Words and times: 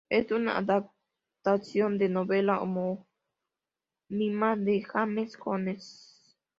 Es 0.09 0.31
una 0.31 0.57
adaptación 0.57 1.99
de 1.99 2.07
la 2.09 2.13
novela 2.15 2.59
homónima 2.59 4.55
de 4.57 4.81
James 4.81 5.37
Jones. 5.37 6.35